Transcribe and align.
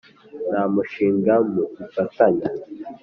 nta 0.49 0.63
mushinga 0.73 1.33
mugifatanya 1.53 2.49